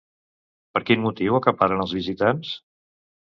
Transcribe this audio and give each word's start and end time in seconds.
Per 0.77 0.81
quin 0.85 1.03
motiu 1.03 1.37
acaparen 1.39 1.85
els 1.85 1.93
visitants? 1.99 2.55